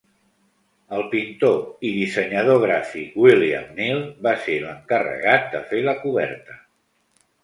[0.99, 1.57] El pintor
[1.89, 6.57] i dissenyador gràfic William Neal va ser l'encarregat de fer la coberta.